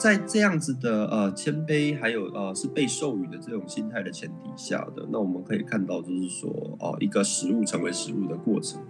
[0.00, 8.80] 在这样子的呃谦卑，还有呃是被授予的这种心态的前提下的，那我们可以看到，就是说哦、呃，一个食物成为食物的过程，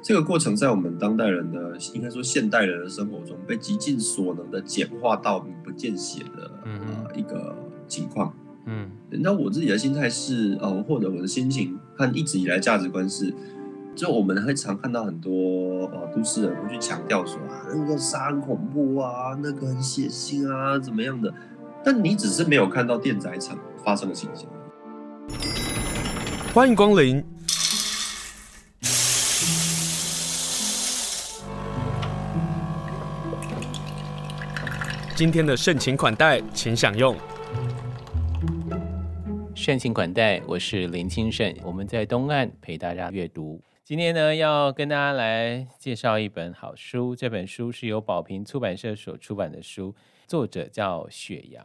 [0.00, 7.56] 这个过程在我们当代人的应该说现代人的生活中，被极尽所能的简化到名不见血的呃一个
[7.88, 8.32] 情况。
[8.66, 13.34] 嗯，那我自己的心态是呃，或者我的心情和一直以来价值观是。
[13.96, 21.32] 就我们会常看到很多呃都市人会去强调说啊，那个杀人恐怖啊，那个很血腥啊，怎么样的？
[21.84, 24.48] 但你只是没有看到电宰场发生的情形。
[26.52, 27.24] 欢迎光临。
[35.14, 37.16] 今天的盛情款待，请享用。
[39.54, 43.62] 盛情款待，我是林清盛，我们在东岸陪大家阅读。
[43.84, 47.14] 今天呢，要跟大家来介绍一本好书。
[47.14, 49.94] 这本书是由宝瓶出版社所出版的书，
[50.26, 51.62] 作者叫雪阳。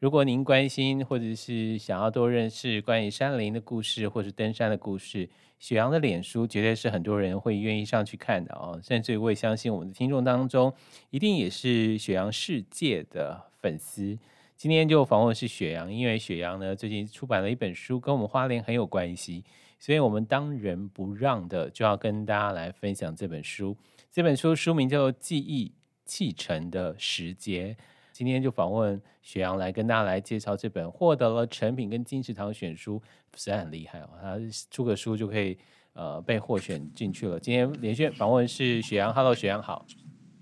[0.00, 8.80] 如果您关心或者是想要多认识关于山林的故事，或是登山的故事，雪阳的脸书绝对是很多人会愿意上去看的哦。
[8.82, 10.74] 甚至我也相信我们的听众当中，
[11.10, 14.18] 一定也是雪阳世界的粉丝。
[14.56, 19.44] 今天就访问是雪阳，因为雪阳呢最近出版了一本书，跟我们花莲很有关系。
[19.80, 23.74] 所以，我们当仁不让的就要跟大家来分享这本书。
[24.12, 25.72] 这本书书名叫做《记忆
[26.04, 27.74] 砌成的时节》。
[28.12, 33.00] 今天就访问雪阳来跟大家来介绍这本获得了成品跟金石堂选书，
[33.34, 34.10] 实在很厉害哦。
[34.20, 34.36] 他
[34.70, 35.56] 出个书就可以
[35.94, 37.40] 呃被获选进去了。
[37.40, 39.86] 今天连线访问是雪阳，Hello，雪阳好。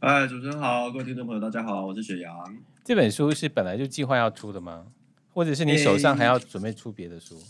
[0.01, 2.35] 哎，主持人好，各位听众朋友大家好，我是雪阳。
[2.83, 4.89] 这本书是本来就计划要出的吗？
[5.33, 7.41] 或者是你手上还要准备出别的书？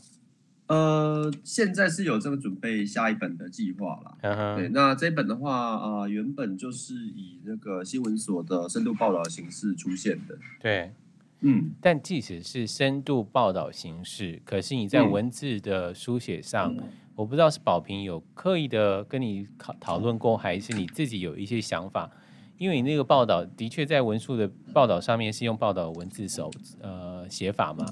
[0.68, 4.18] 呃，现在是有这个准备下一本的计划了。
[4.22, 4.56] Uh huh.
[4.56, 10.36] 对，那这本的话，啊、呃，原本就是以那个新闻所的深度报道形式出现的。
[10.60, 10.92] 对，
[11.40, 22.10] 嗯，但即使是深度报道形式，可是你在文字的书写上，嗯、我不知道是宝平有刻意的跟你讨讨论过，还是你自己有一些想法？
[22.58, 26.50] 因为你那个报道的确在文书的报道上面是用报道文字手
[26.82, 27.86] 呃写法嘛。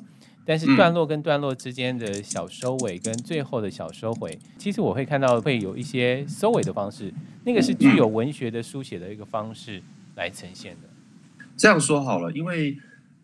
[0.46, 7.12] 但是段落跟段落之间的小收尾跟最后的小收尾，其实我会看到会有一些收尾的方式，
[7.44, 9.82] 那个是具有文学的书写的一个方式
[10.14, 10.88] 来呈现的。
[11.56, 12.78] 这样说好了，因为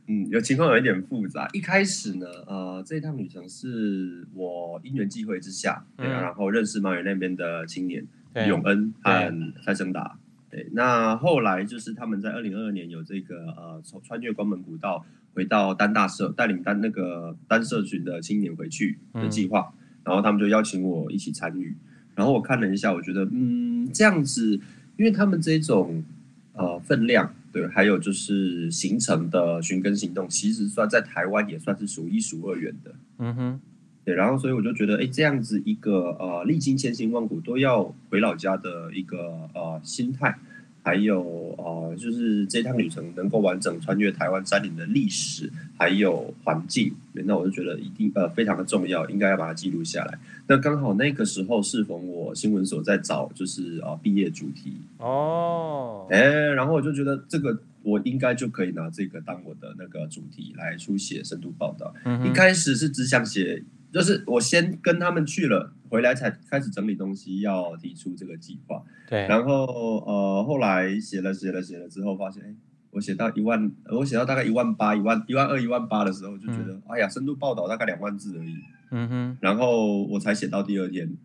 [0.09, 1.49] 嗯，有情况有一点复杂。
[1.53, 8.05] 一开始呢，呃，这一趟旅程是我因缘际会之下，对啊，然后认识马远那边的青年
[8.49, 10.19] 永恩和蔡生达。
[10.51, 15.07] 对，那后来就是他们在二零二二年有这个呃，从穿越关门古道。
[15.35, 21.75] 回到单大社，带领单那个单社群的青年回去的计划，嗯、然后他们就邀请我一起参与。
[22.15, 24.61] 然后我看了一下，我觉得嗯，这样子，
[24.99, 26.05] 因为他们这种
[26.53, 32.95] 呃分量，对，还有就是行程的寻根行动，其实算在台湾也算是数一数二远的。
[33.19, 33.61] 嗯哼，
[34.05, 40.39] 对，然后所以我就觉得，哎，这样子一个呃历经千辛万苦都要回老家的一个呃心态。
[40.83, 45.49] 还有呃，就是这趟旅程能够完整穿越台湾山林的历史，
[45.79, 50.19] 还有环境，那我就觉得一定呃非常的重要，应该要把它记录下来。
[50.49, 61.95] 那刚好那个时候适逢我新闻所在找就是啊毕业主题哦，哎，然后我就觉得这个我应该就可以拿这个当我的那个主题来书写深度报道。
[62.05, 63.63] 嗯，一开始是只想写。
[63.93, 68.83] 就是我先跟他们去了，回来才开始整理东西，要提出这个计划。
[69.09, 69.67] 对，然后
[70.07, 72.55] 呃，后来写了写了写了之后，发现哎，
[72.91, 78.57] 我写到一万，我写到大概一万八、一万一万二、一万八的时候，就觉得、嗯、哎呀，深度报道大概两万字而已。
[78.91, 81.17] 嗯哼，然后我才写到第二天，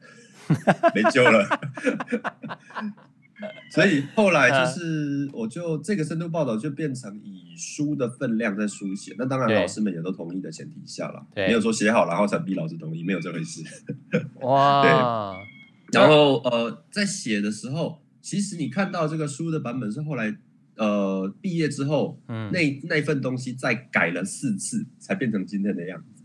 [0.94, 1.48] 没救了。
[3.70, 9.14] 所以后来就是，我就这个深度报道就变成以书的分量在书写。
[9.18, 13.62] 那当然，老师们也都同意的前提下了，没有说写好然后才逼老师同意，没有这回事。
[14.42, 16.00] 哇，对。
[16.00, 20.36] 然后呃，在写的时候，其实你看到这个书的版本是后来
[20.76, 26.24] 呃毕业之后，嗯，那那份东西再改了四次才变成今天的样子。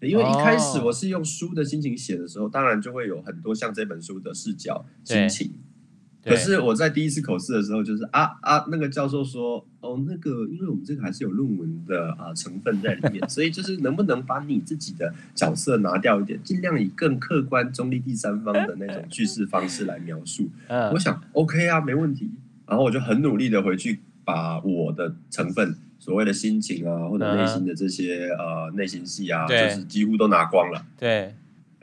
[0.00, 5.52] 因为一开始我是用书的心情写的时候，当然就会有很多像这本书的视角心情。
[6.26, 20.50] 可是我在第一次口试的时候，就是啊啊，那个教授说，哦，那个，因为我们这个还是有论文的啊成分在里面， 所以就是能不能把你自己的角色拿掉一点，尽量以更客观、中立、第三方的那种叙事方式来描述。
[20.92, 22.28] 我想 OK 啊，没问题。
[22.66, 30.84] 然后我就很努力的回去把我的成分，所谓的心情啊，或者内心的这些呃内心戏啊，就是几乎都拿光了。
[30.98, 31.34] 对。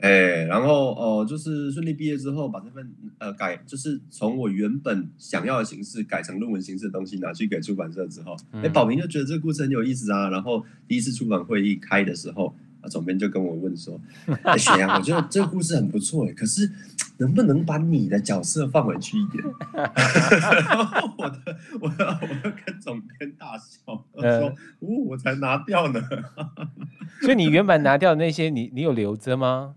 [0.04, 10.28] 哎，然后哦、呃，就是顺利毕业之后，把这份呃改，就是从我原本想要的形式改成论文形式的东西拿去给出版社之后，哎、嗯，宝明就觉得这个故事很有意思啊。
[10.28, 13.98] 然后第一次出版会议开的时候，啊，总编就跟我问说
[14.44, 16.70] ：“哎，雪阳，我觉得这个故事很不错，哎，可是
[17.16, 19.42] 能不能把你的角色放回去一点？”
[19.72, 25.98] 然后我的，我的，我就跟总编大笑，我说：“哦，我才拿掉呢。
[27.24, 29.76] ”所以你原本拿掉的那些，你你有留着吗？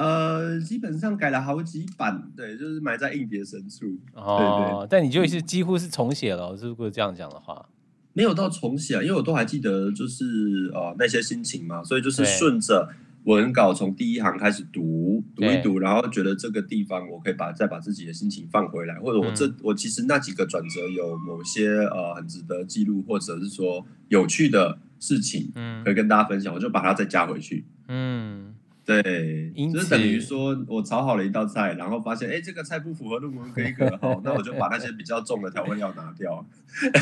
[0.00, 3.84] 呃，基本上改了好几版，对，就是埋在硬碟深处。
[4.14, 7.68] 哦，对对，但你就是几乎是重写了，如果这样讲的话，
[8.14, 12.88] 没有到重写，因为我都还记得，就是呃那些心情嘛，所以就是顺着
[13.24, 28.49] 文稿从第一行开始读，读一读，然后觉得这个地方我可以把再把自己的心情放回来，或者我这、嗯、我其实那几个转折有某些呃很值得记录，或者是说有趣的事情，嗯，可以跟大家分享，我就把它再加回去，嗯。
[28.90, 36.44] 对，就是等于说我炒好了一道菜，然后发现哎，这个菜不符合入门规格，好，那我就把那些比较重的调味料拿掉，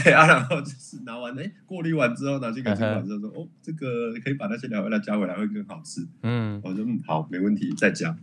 [0.05, 6.07] 哎啊，然后就是拿完哎，过滤完之后拿去给出版社说，哦，这个可以把那些调味料加回来会更好吃。
[6.23, 8.15] 嗯，我说嗯好，没问题，再加。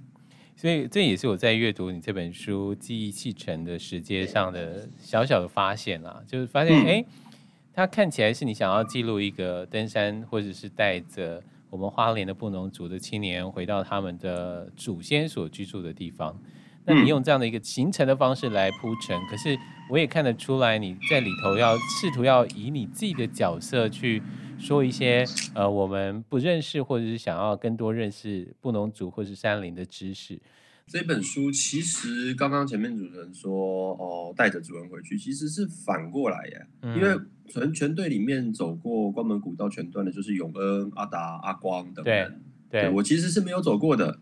[0.56, 7.04] 所以这也是我在阅读你这本书《记忆弃城》的时间上的小小的发现啦，就是发现哎，
[7.74, 11.42] 它看起来是你想要记录一个登山，或者是带着。
[11.76, 16.40] 我们花莲的布农族的青年回到他们的祖先所居住的地方，
[16.86, 24.24] 那你用这样的一个行程的方式来铺陈，可是我也看得出来你在里头要试图要以你自己的角色去
[24.58, 30.40] 说一些呃我们不认识或者是想要更多认识布农族或是山林的知识。
[30.92, 44.20] 这本书其实刚刚前面主持人说哦，带着主人回去，其实是反过来呀，因为全全队里面走过关门古道全段的，就是永恩、阿达、阿光等人，对，对我其实是没有走过的。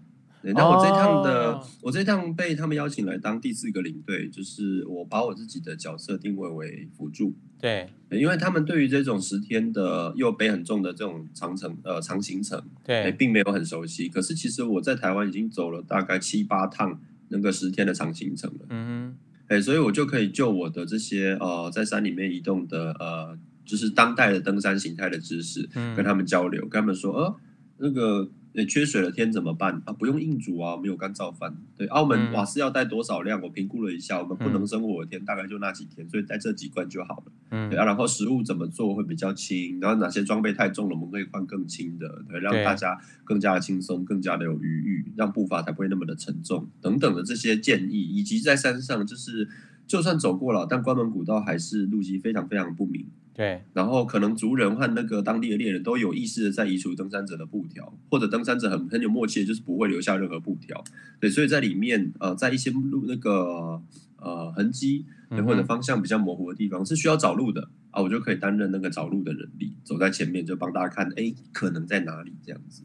[0.51, 7.33] 那我这趟的，哦、我这趟被他们邀请来当第四个领队，就是我把我自己的角色定位为辅助。
[7.61, 14.09] 对，因为他们对于这种十天的又背很重的这种长程呃长行程，对，并没有很熟悉。
[14.09, 16.99] 可是其实我在台湾已经走了大概七八趟
[17.29, 18.65] 那个十天的长行程了。
[18.67, 19.15] 嗯
[19.47, 27.35] 哼，所以我就可以就我的这些呃在山里面移动的呃，就是当代的登山形态的知识，跟他们交流，嗯、跟他们说，呃，
[27.77, 28.29] 那个。
[28.67, 29.93] 缺水的天怎么办啊？
[29.93, 31.55] 不用硬煮啊，没有干燥饭。
[31.75, 33.41] 对，澳门瓦斯要带多少量？
[33.41, 37.31] 我评估了一下，我们不能生火的天大概就那几天，所以带这几罐就好了。
[37.49, 37.83] 嗯，对啊。
[37.83, 39.79] 然后食物怎么做会比较轻？
[39.79, 49.49] 然后哪些装备太重了，我们可以换更轻的，对，让大家更加的轻松，更加的有余裕，让步伐才不会那么的沉重等等的这些建议，以及在山上就是
[49.87, 53.07] 就算走过了，但关门古道还是路基非常非常不明。
[53.35, 60.83] 对，然后可能族人和那个当地的猎人都有意识的在移除登山者的布条，或者登山者很很有默契的，就是不会留下任何布条。
[61.19, 63.81] 对，所以在里面，呃，在一些路那个
[64.17, 65.05] 呃痕迹
[65.47, 72.83] 或者方向比较模糊的地方，是需要找路的啊，我就可以担任那个找路的人力，走在前面就帮大家看，哎，可能在哪里这样子。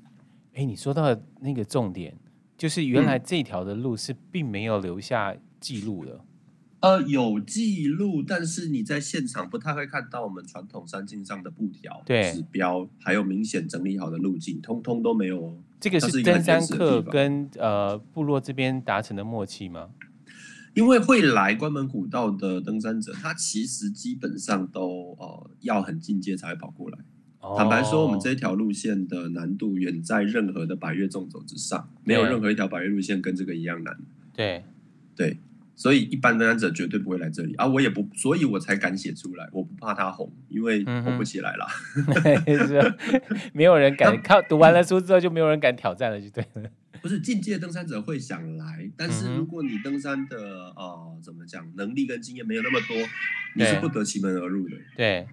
[0.54, 2.16] 哎，你说到的那个重点，
[2.56, 6.18] 就是原来这条的路是并没有留下记录的。
[6.80, 15.56] 呃，有记录，但是你在现场不太会看到我们传统山径上的布条、对指标，还有明显整理好的路径，通通都没有哦。
[15.80, 19.90] 这个是登山客跟呃部落这边达成的默契吗？
[20.74, 26.98] 因为会来关门古道的登山者，他其实基本上都呃要很进阶才会跑过来。
[27.40, 33.98] 哦、坦白说，我们这条路线的难度远在任何的百越纵走之上，没有任何一条百越路线跟这个一样难。
[34.32, 34.62] 对，
[35.16, 35.38] 对。
[35.78, 37.64] 所以一般登山者绝对不会来这里啊！
[37.64, 39.48] 我也不，所以我才敢写出来。
[39.52, 41.64] 我不怕他红，因为红不起来了。
[43.54, 46.68] 没有人敢看读完了书之后就没有人敢挑战了，就对了。
[47.00, 50.36] 不是进阶登山者会想来，但是如果你登山的
[50.74, 52.96] 呃怎么讲能力跟经验没有那么多，
[53.54, 54.74] 你是不得其门而入的。
[54.96, 55.28] 对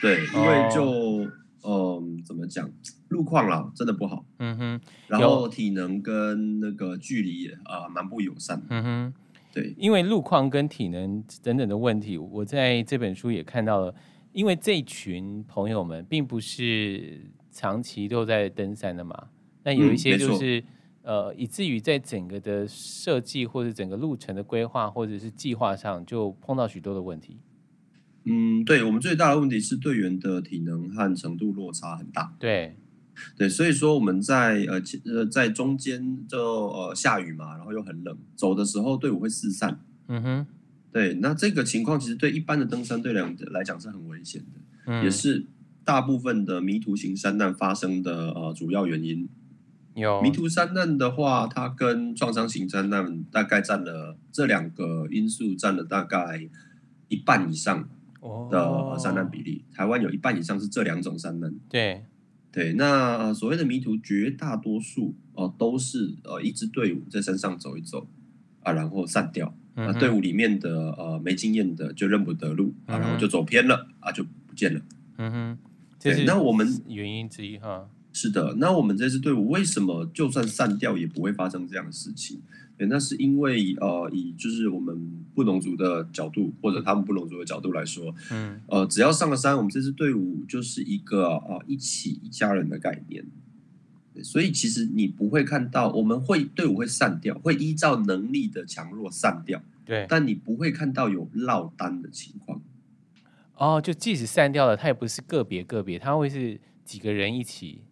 [0.00, 1.30] 对，因为就
[1.64, 2.66] 嗯、呃、怎么讲
[3.08, 4.24] 路况啦，真的不好。
[4.38, 8.62] 嗯哼，然后体能跟那个距离也啊蛮不友善。
[8.70, 9.14] 嗯哼。
[9.52, 13.94] 对，因为路况跟体能等等的问题，我在这本书也看到了。
[14.32, 19.28] 因为这群朋友们并不是长期都在登山的嘛，
[19.62, 20.58] 那有一些就是、
[21.02, 27.36] 嗯、呃，以至于在整个的设计或者整个路程的规划或者是计划上，就碰到许多的问题。
[28.24, 32.34] 嗯，对，我们最大的问题是队员的体能和程度落差很大。
[32.38, 32.74] 对。
[33.36, 36.38] 对，所以说我们在呃呃在中间就
[36.68, 39.80] 呃下雨嘛，然后又很冷，走的时候队伍会四散。
[40.08, 40.46] 嗯哼，
[40.92, 45.46] 对，那这个情况其实对一般的登山队来来讲是很危险的，嗯，也是
[45.84, 49.28] 大部分的迷途型山难发生的呃主要原因。
[49.94, 56.48] 有迷途山难的话，它跟创伤型山难大概占了这两个因素占了大概
[57.08, 57.86] 一半以上
[58.50, 59.62] 的山难比例。
[59.68, 61.54] 哦、台湾有一半以上是这两种山难。
[61.68, 62.04] 对
[62.52, 68.06] 对，那所谓的迷途，绝大多数哦、呃、都是呃一支队伍在山上走一走
[68.62, 69.52] 啊，然后散掉。
[69.74, 74.80] 啊，队伍里面的呃没经验的就认不得路啊，然后就走偏了啊，就不见了。
[75.16, 77.88] 嗯哼，那我们原因之一哈。
[78.12, 82.42] 是的，那我们这支队伍为什么就算散掉也不会发生这样的事情？
[82.82, 93.24] 对，那是因为呃，以就是我们布农族的角度，或者他们布农族的角度来说，嗯，呃，只要上了山，我们这支队伍就是一个啊、呃、一起一家人的概念。
[94.24, 99.62] 所以其实你不会看到，我们会队伍会散掉，会依照能力的强弱散掉。
[99.84, 102.60] 对，但你不会看到有落单的情况。
[103.54, 107.82] 哦，就即使散掉了，它也不是个别个别，它会是几个人一起。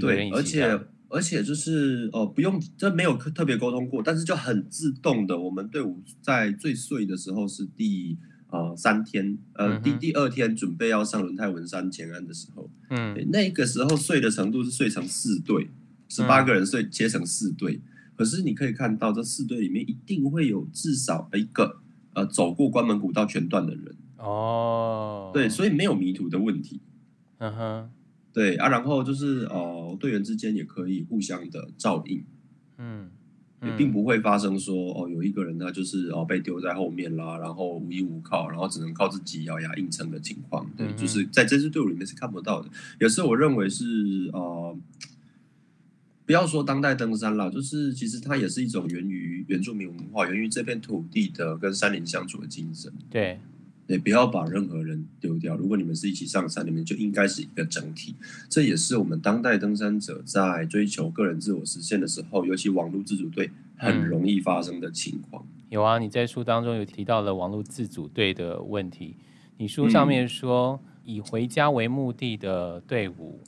[0.00, 8.18] 对，而且而且就是呃，不用这没有特别沟通过，但是就很自动的，我们队伍在最碎的时候是第
[8.50, 15.70] 呃三天，呃、嗯、第第二天准备要上轮胎文山前岸的时候，嗯，那个时候碎的程度是碎成四队，
[16.08, 17.82] 十八个人碎切成四队，嗯，
[18.16, 21.80] 可是你可以看到这四队里面一定会有至少一个
[22.12, 23.96] 呃走过关门古道全段的人。
[24.18, 26.80] 哦，对，所以没有迷途的问题，
[27.38, 27.90] 嗯哼。
[28.32, 32.22] 对啊，然后就是哦，队员之间也可以互相的照应，
[32.76, 33.10] 嗯，
[33.62, 40.70] 也并不会发生说哦，有一个人他就是哦被丢在后面啦，然后无依无靠，然后只能靠自己咬牙硬撑的情况。
[40.76, 42.68] 对，嗯、就是在这支队伍里面是看不到的。
[43.00, 44.78] 也是我认为是呃，
[46.24, 52.92] 不要说当代登山啦，就是其实它也是一种源于原住民文化，源于这片土地的跟山林相处的精神。
[53.10, 53.40] 对。
[53.88, 55.56] 也不要把任何人丢掉。
[55.56, 58.14] 如果你们是一起上山，你们就应该是一个整体。
[58.48, 65.42] 这也是我们当代登山者在追求个人自我实现的时候，尤其网络自主队很容易发生的情况。
[65.42, 65.64] 嗯。
[65.70, 69.16] 有啊，你在书当中有提到了网络自主队的问题。
[69.56, 73.42] 你书上面说，嗯、以回家为目的的队伍，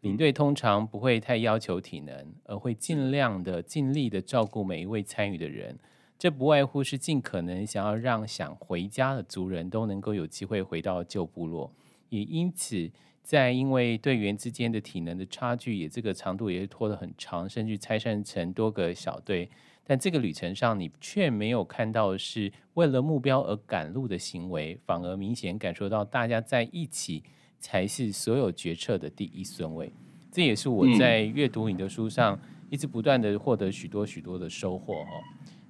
[0.00, 5.78] 领队通常不会太要求体能，而会尽量的尽力的照顾每一位参与的人。
[6.18, 11.70] 这不外乎是尽可能想要让想回家的族人都能够有机会回到旧部落，
[12.08, 12.90] 也因此，
[13.22, 19.50] 在因为队员之间的体能的差距，也这个长度也是拖得很长，甚至拆散成多个小队。
[19.86, 27.22] 但这个旅程上，你却没有看到是为了目标而赶路的行为，反而明显感受到大家在一起
[27.58, 29.92] 才是所有决策的第一顺位。
[30.32, 32.40] 这也是我在阅读你的书上
[32.70, 35.22] 一直不断的获得许多许多的收获哦。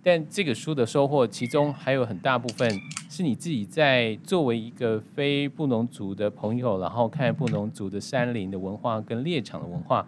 [0.04, 2.70] 但这个书的收获，其中还有很大部分
[3.08, 10.06] 是你自己在作为一个非布农族的朋友，然后看布农族的山林的文化跟猎场的文化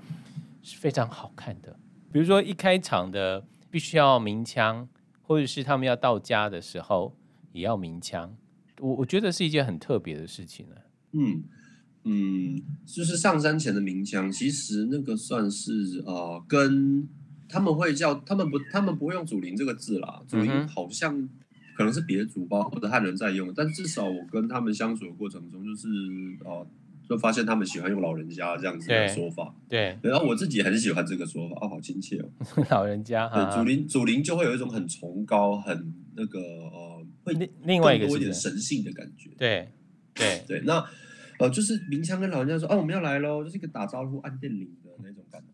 [0.62, 1.75] 是非常好看的。
[2.12, 4.87] 比如说一开场的必须要鸣枪，
[5.23, 7.15] 或者是他们要到家的时候
[7.53, 8.37] 也要鸣枪，
[8.81, 10.76] 我我觉得是一件很特别的事情呢。
[11.12, 11.43] 嗯
[12.05, 17.09] 嗯，就是上山前的鸣枪，其实那个算是呃跟。
[17.49, 20.23] 他们会叫他们不，他们不会用祖灵这个字啦。
[20.26, 21.29] 祖灵好像
[21.76, 23.53] 可能是别的族吧，或者汉人在用。
[23.55, 25.88] 但至少我跟他们相处的过程中，就是
[26.45, 26.67] 哦、呃，
[27.09, 29.55] 就发现他们喜欢用老人家这样子的说法。
[29.69, 32.29] 对，对然后我自己很喜欢这个说法，哦，好亲切哦。
[32.71, 39.31] 老人家，对，祖灵祖灵就会有一种很崇高、很那个呃，会另外一个多一点神性的感觉。
[39.37, 39.69] 对，
[40.15, 40.62] 对， 对。
[40.65, 40.85] 那
[41.38, 44.69] 呃，就是鸣枪跟老人家说，哦，我们要来喽，就是一个打招呼、按电铃。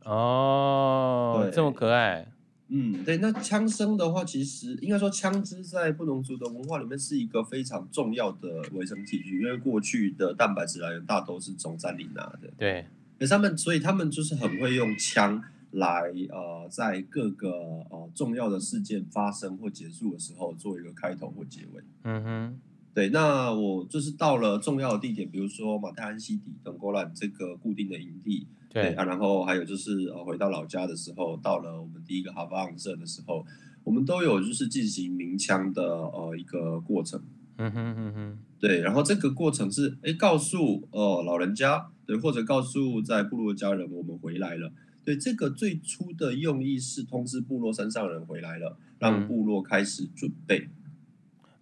[0.05, 2.27] 哦，这么可爱。
[2.69, 12.51] 嗯，对，那枪声的话，其实应该说枪支在布农族的文化里面是一个非常重要的维生器具，因为过去的蛋白质来源大都是从山里拿的。
[12.57, 12.87] 对，
[13.29, 17.51] 他们所以他们就是很会用枪来呃，在各个
[17.91, 21.83] 呃重要的事件发生或结束的时候做一个开头或结尾。
[22.05, 22.61] 嗯哼。
[22.95, 33.45] 对，那我就是到了重要的地点，比如说马太安西底等过来这个固定的营地，对，对啊，然后还有就是呃回到老家的时候，到了我们第一个哈巴昂社的时候，
[33.85, 37.21] 我们都有就是进行鸣枪的呃一个过程，
[37.59, 44.73] 嗯哼嗯哼，对，然后这个过程是哎告诉呃老人家，对，或者告诉在部落的家人我们回来了，
[45.05, 50.59] 对，这个最初的用意是通知部落山上人回来了，让部落开始准备。
[50.59, 50.71] 嗯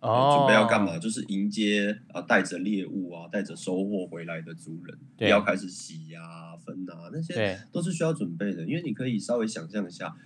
[0.00, 0.99] 准备要干嘛？
[0.99, 8.64] 就是迎接啊，带着猎物啊，带着收获回来的族人，要开始洗啊、分啊，那些都是需要准备的。
[8.64, 10.16] 因为你可以稍微想象一下，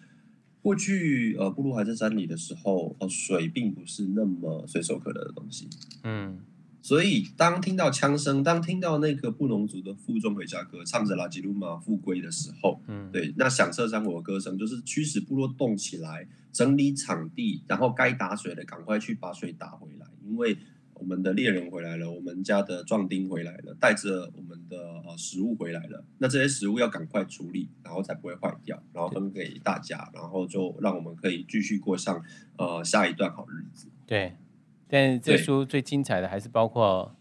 [0.63, 5.69] 过去呃，部落还在山里的时候，呃，水并不是那么随手可得的东西。
[6.05, 6.39] 嗯，
[6.85, 20.59] 所以当听到枪声，当听到那个布农族的附中回家歌唱着拉吉鲁马复归的时候，嗯，对，那响彻山谷的歌声就是驱使部落动起来，整理场地，然后该打水的赶快去把水打回来，因为。
[20.97, 26.03] 我们的猎人回来了，我们家的壮丁回来了，带着我们的呃食物回来了。
[26.19, 32.23] 那这些食物要赶快处理，然后才不会坏掉，然后分给大家，然后就让我们可以继续过上
[32.57, 33.89] 呃下一段好日子。
[34.07, 34.37] 对，
[34.89, 37.15] 但这书最精彩的还是包括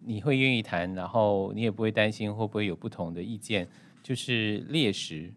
[0.00, 3.68] 你会愿意谈，然后你也不会担心会不会有不同的意见，
[4.02, 5.32] 就是猎食，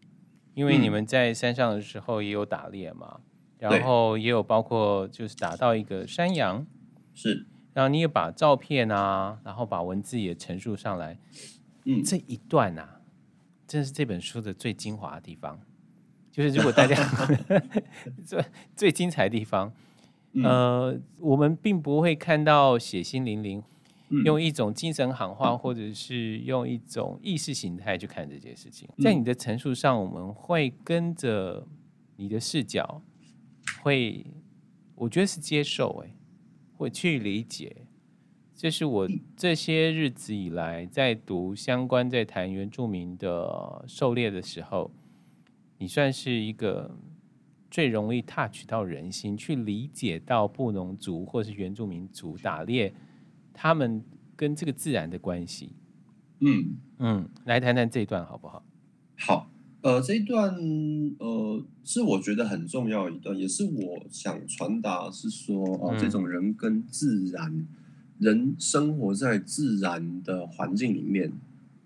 [0.53, 3.19] 因为你们在山上的时候也有打猎嘛，
[3.59, 6.65] 嗯、然后也有包括就是打到一个山羊，
[7.13, 7.45] 是。
[7.73, 11.19] 然后你也把照片啊，然后把文字也陈述上来，
[11.85, 13.01] 嗯，这一段啊，
[13.67, 15.59] 真是这本书的最精华的地方。
[16.31, 16.95] 就是如果大家
[18.25, 19.71] 最最精彩的地方，
[20.43, 23.63] 呃，我们并不会看到血腥淋淋，
[24.25, 28.89] 用一种精神喊话，或者是用一种意识形态去看这件事情。
[28.99, 31.67] 在你的陈述上，我们会跟着
[32.15, 33.01] 你的视角，
[33.81, 34.25] 会，
[34.95, 36.13] 我觉得是接受，哎。
[36.79, 37.75] 会去理解，
[38.55, 44.91] 这是我这些日子以来在读相关、在谈原住民的狩猎的时候，
[45.79, 46.95] 你算是一个
[47.69, 52.93] 最容易 touch 到人心，去理解到布农族或是原住民族打猎，
[53.53, 54.03] 他们
[54.35, 55.71] 跟这个自然的关系。
[56.39, 58.63] 嗯嗯，来谈谈这一段好不好？
[59.17, 59.49] 好。
[59.81, 60.53] 呃，这一段
[61.19, 67.67] 呃是我觉得很重要一段，也是我想传达是说，哦、呃，这种人跟自然，嗯、
[68.17, 71.31] 人生活在自然的环境里面，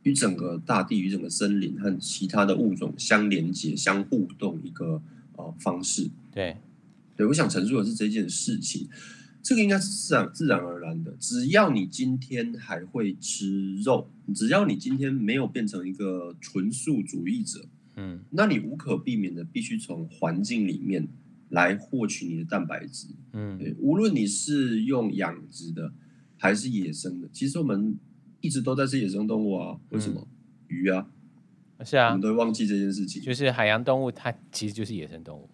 [0.03, 5.01] 与整个大地、与整个森林和其他的物种相连接、相互动一个
[5.37, 6.09] 呃方式。
[6.31, 6.57] 对，
[7.15, 8.87] 对，我想陈述的是这件事情，
[9.41, 11.11] 这个应该是自然自然而然的。
[11.19, 17.67] 只要你今天还会吃肉，只要你今天没有变成一个纯素主义者。
[17.95, 21.07] 嗯，那你无可避免的必须从环境里面
[21.49, 23.07] 来获取你的蛋白质。
[23.33, 25.91] 嗯，对，无论你是用养殖的
[26.37, 27.97] 还是野生的，其实我们
[28.39, 29.77] 一直都在吃野生动物啊。
[29.89, 30.21] 为什么？
[30.21, 30.27] 嗯、
[30.69, 31.05] 鱼啊，
[31.83, 33.21] 是啊，我们都会忘记这件事情。
[33.21, 35.49] 就是海洋动物，它其实就是野生动物。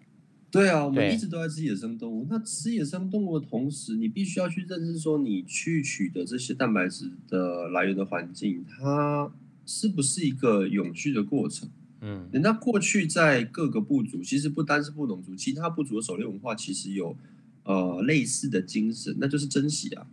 [0.50, 2.26] 对啊，我们一直都在吃野生动物。
[2.30, 9.30] 那吃野生动物的同时，你必须要去认识说，你去取得这些蛋白质的来源的环境，它
[9.66, 11.68] 是不是一个永续的过程？
[12.00, 17.16] 嗯，人家过去在各个部族，其实不单是布农族，其他部族的狩猎文化其实有
[17.64, 20.06] 呃类似的精神，那就是珍惜啊。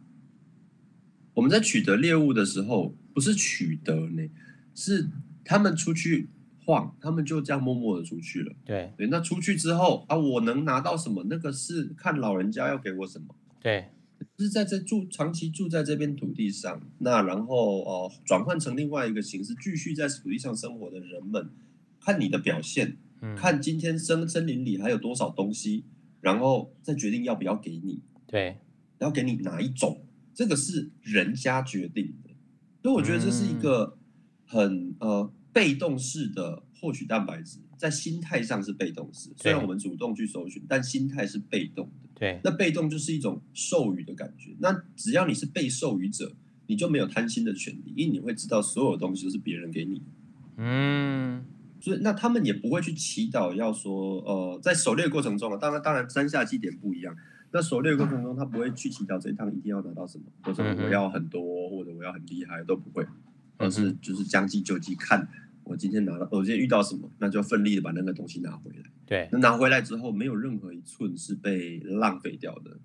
[1.35, 4.27] 我们在取得猎物的时候，不是取得呢，
[4.73, 5.07] 是
[5.45, 6.27] 他们出去
[6.65, 8.51] 晃，他们就这样默默的出去了。
[8.65, 11.23] 对对，那出去之后啊，我能拿到什么？
[11.29, 13.27] 那个是看老人家要给我什么。
[13.61, 13.89] 对，
[14.35, 21.49] 就是在这住长期住在这片土地上，那然后呃转换成另外一个形式，继续在土地上生活的人们。
[22.01, 22.97] 看你的表现，
[23.35, 25.83] 看今天森森林里还有多少东西，
[26.21, 27.99] 然后再决定要不要给你。
[28.27, 28.59] 对，
[28.99, 32.29] 要给你哪一种，这个是人家决定的。
[32.83, 33.97] 所以我觉得这是一个
[34.45, 39.29] 很呃被动式的获取蛋白质，在心态上是被动式。
[39.35, 42.09] 虽然我们主动去搜寻，但心态是被动的。
[42.15, 44.55] 对，那被动就是一种授予的感觉。
[44.59, 46.31] 那只要你是被授予者，
[46.67, 50.01] 你就没有贪心的权利，因为你会知道所有东西都是别人给你。
[50.57, 51.45] 嗯。
[51.81, 57.15] 所以，那他们也不会去祈祷，要说，呃，在狩猎过程中啊，当然，当然，山下祭点不一样。
[57.51, 63.05] 那狩猎过程中，他不会去祈祷这一趟一定要拿到什么，或者我要很多，或者我要很厉害，都不会，
[63.57, 65.27] 而是就是将计就计，看
[65.63, 68.83] 我今天拿到，我今天遇到什么，那就奋力的把那个东西拿回来。
[69.05, 72.77] 对，那拿回来之后，没有任何一寸是被浪费掉的。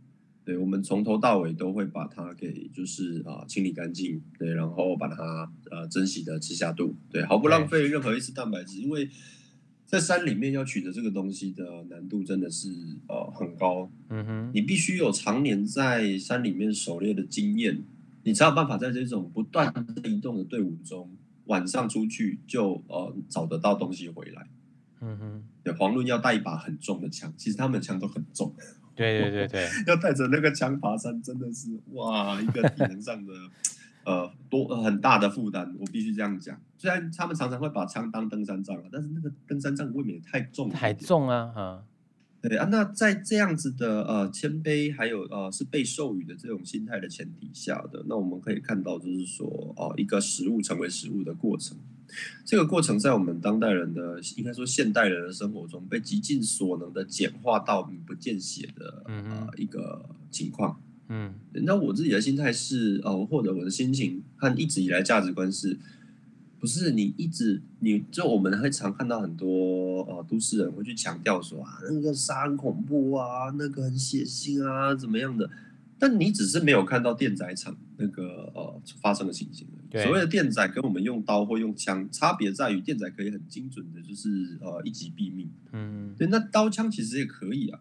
[0.43, 9.09] 对，我们从头到尾都会把它给就是啊、呃、清理干净，对，然后把它呃珍惜的吃下肚，对，毫不浪费任何一丝蛋白质，因为
[9.85, 12.71] 在山里面要取得这个东西的难度真的是
[13.09, 17.83] 呃很高，嗯哼，你必须有常年在山里面狩猎的经验，
[18.23, 19.73] 你才有办法在这种不断
[20.05, 21.11] 移动的队伍中，
[21.47, 24.47] 晚上出去就呃找得到东西回来，
[25.01, 28.55] 嗯哼，对，黄论要带一把很重的枪，其实他们的枪都很重。
[28.95, 33.33] 对对对对， 要带着那个枪爬山，真的是哇，一个体能上的
[34.05, 35.75] 呃多、呃、很大的负担。
[35.79, 36.61] 我必须这样讲。
[36.77, 41.47] 虽然他们常常会把枪当登山杖啊，但是那个登山杖未免也太重了，太重啊！
[41.55, 41.85] 哈，
[42.43, 42.67] 对啊。
[42.71, 51.77] 那在这样子的呃谦卑，还有呃是被授予的这种心态的前提下的，那我们可以看到，就是说哦、呃，一个食物成为食物的过程。
[52.45, 60.81] 这个过程在我们当代人的，应该说现代人的生活中，被极尽所能的简化到名不见血的呃一个情况。
[61.09, 65.77] 嗯，那我自己的心态是，呃，或者我的心情和一直以来价值观是，
[66.61, 75.49] 不是你一直，你就我们会常看到很多呃都市人会去强调说啊，那个杀很恐怖啊，那个很血腥啊，怎么样的？
[75.99, 79.67] 但你只是没有看到电宰场那个呃发生的情形。
[79.93, 85.49] 所谓的电宰跟我们用刀或用枪差别在于，电宰可以很精准的，就是呃一击毙命。
[85.73, 87.81] 嗯，对，那刀枪其实也可以啊。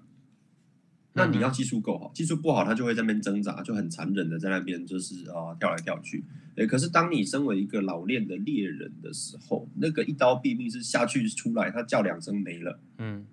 [1.13, 6.23] 那你要技术够好，技术不好，他就会在那边挣扎，就很残忍的在那边就是啊、呃、跳来跳去。
[6.55, 12.79] 哎，可是当你身为一个老练的猎人的时候，那个一刀毙命是下去出来，他叫两声没了。
[12.99, 13.25] 嗯，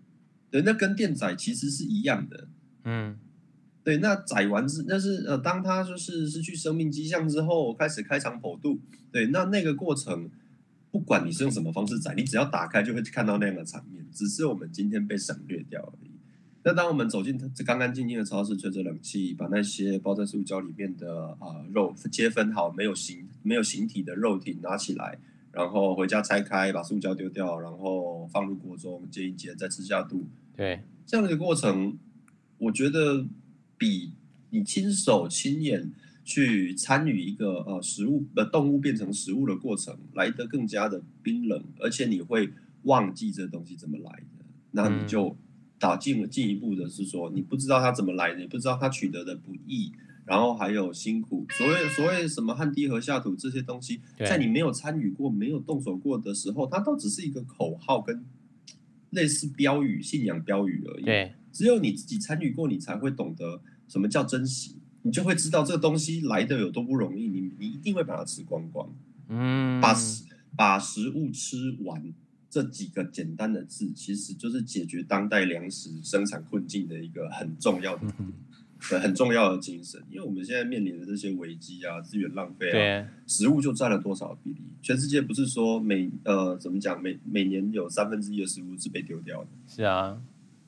[0.51, 2.49] 对，那跟电宰其实是一样的。
[2.85, 3.19] 嗯，
[3.85, 8.81] 对，那宰完之，那是呃，当他就是失去生命迹象之后，开始开肠剖肚。
[9.12, 10.31] 对，那那个过程，
[10.91, 16.06] 不管你是用什么方式宰，你只要打开就会看到那样的场面，只是我们今天被省略掉而已。
[16.66, 25.16] 那当我们走进这干干净净的超市，吹着冷气，把那些包在塑胶里面的啊、呃、肉切分好，没有形没有形体的肉体拿起来，
[25.52, 30.26] 然后回家拆开，把塑胶丢掉，然后放入锅中煎一煎，再吃下肚。
[30.57, 31.96] 对，这样的一个过程，
[32.59, 33.24] 我觉得
[33.79, 34.11] 比
[34.50, 35.92] 你亲手亲眼
[36.24, 42.50] 去参与一个呃食物的动物变成食物的过程来得更加的冰冷，而且你会
[42.83, 45.29] 忘记这东西怎么来的，那你就。
[45.29, 45.37] 嗯
[45.79, 49.93] 打进了进一步的是说，你不知道他怎么来的，你不知道他取得的不易，
[50.25, 51.47] 然后还有辛苦。
[51.51, 58.25] 所谓所谓什么汗滴禾下土这些东西，在你没有参与过、没有动手过的时候，它都只是一个口号跟
[59.11, 61.05] 类似标语、信仰标语而已。
[61.05, 67.29] 对，只有你自己参与过，你才会懂得什么叫珍惜，你就会知道这个东西来的有多不容易。
[67.29, 68.89] 你你一定会把它吃光光，
[69.29, 70.25] 嗯，把食
[70.57, 72.03] 把食物吃完。
[72.48, 78.06] 这几个简单的字，其实就是解决当代粮食生产困境的一个很重要的、
[78.78, 80.02] 很重要的精神。
[80.11, 84.62] 因为我们现在面临的这些危机啊，资源浪费啊，食物就占了多少比例？
[84.80, 89.48] 全世界不是说每呃怎么讲，每每年有三分之一的食物是被丢掉的。
[89.66, 90.18] 是啊，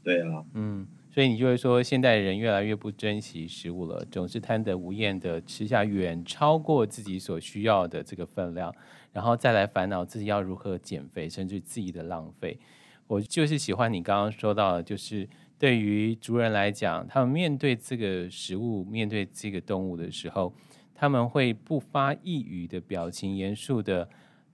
[0.02, 8.74] 对啊，嗯，所以你就会说，现代人越来越不珍惜食物了，总是贪得无厌的吃下远超过自己所需要的这个分量。
[9.12, 12.58] 然后再来烦恼自己要如何减肥，甚至自己的浪费。
[13.06, 20.52] 我就是喜欢你刚刚说到的，就是对于族人来讲，他们面对这个食物、面对这个动物的时候，
[20.94, 24.06] 他们会不发一语的表情，严肃的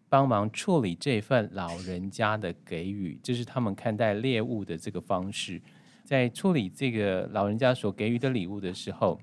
[0.09, 5.61] 帮忙处理这份老人家的给予，这是他们看待猎物的这个方式。
[6.05, 9.21] 在处理这个老人家所给予的礼物的时候，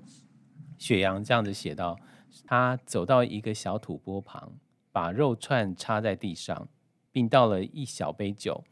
[0.76, 1.96] 雪阳这样子写道：
[2.44, 4.52] 他走到一个小土坡旁。
[4.92, 6.68] 把肉串插在地上，
[7.10, 8.62] 并倒了一小杯酒，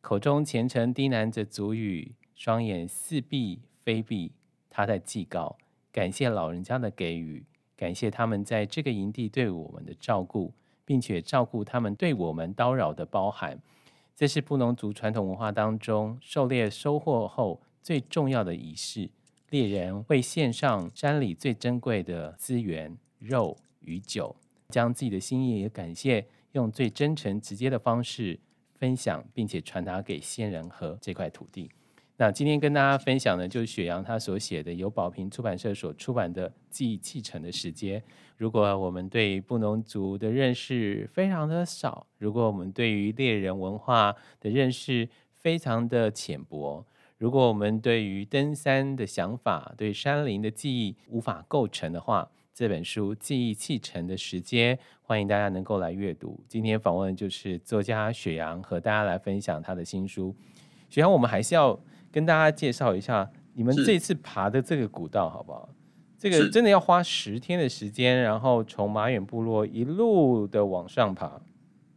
[0.00, 4.32] 口中虔诚低喃着族语，双眼似闭非闭。
[4.68, 5.58] 他在祭告，
[5.90, 7.44] 感谢老人家的给予，
[7.76, 13.60] 感谢他们在这个营地对我们的照顾，并且照顾他们对我们叨扰的包涵。
[14.14, 19.10] 这是布农族传统文化当中狩猎收获后最重要的仪式。
[19.48, 24.36] 猎人会献上山里最珍贵的资源——肉与酒。
[24.70, 28.40] 将自己的心意也感谢，用最真诚直接的方式
[28.78, 31.68] 分享，并且传达给先人和这块土地。
[32.16, 37.98] 那今天跟大家分享的，就是雪阳他所写的，由宝瓶出版社所出版的《记忆继承的时间》。
[38.36, 46.84] 如果我们对布农族的认识非常的少，如果我们对于猎人文化的认识非常的浅薄，
[47.16, 56.42] 如果我们对于登山的想法、对山林的记忆无法构成的话，这本书《记忆砌成的时间》，欢迎大家能够来阅读。
[56.48, 60.34] 今天访问就是作家雪阳，和大家来分享他的新书。
[60.88, 65.70] 雪阳，我们还是要跟大家介绍一下你们这次爬的这个古道，好不好？
[66.18, 71.40] 这个真的要花十天的时间，然后从马远部落一路的往上爬。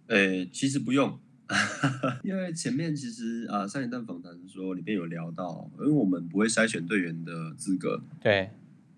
[0.07, 1.19] 呃，其实不用，
[2.23, 8.01] 因为前面其实啊，上一段访谈说里面有聊到，因为我们不会筛选队员的资格。
[8.21, 8.51] 对。